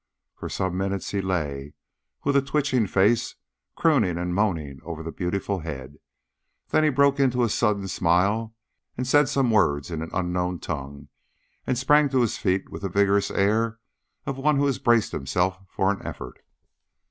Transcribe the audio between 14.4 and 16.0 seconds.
who has braced himself for